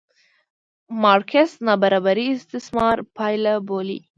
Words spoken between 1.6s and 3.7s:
نابرابري استثمار پایله